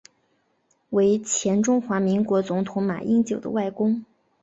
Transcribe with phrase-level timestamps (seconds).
[0.89, 4.03] 为前中华民国总统马英九的外公。